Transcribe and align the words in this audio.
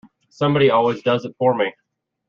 Somebody 0.31 0.71
always 0.71 1.03
does 1.03 1.25
it 1.25 1.35
for 1.37 1.53
me. 1.55 1.71